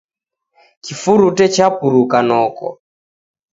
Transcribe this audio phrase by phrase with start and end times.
[0.83, 2.67] Kifurute chapuruka noko.